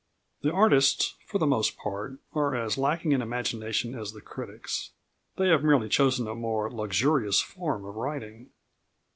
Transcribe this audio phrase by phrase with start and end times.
[0.41, 4.93] The artists, for the most part, are as lacking in imagination as the critics.
[5.37, 8.49] They have merely chosen a more luxurious form of writing.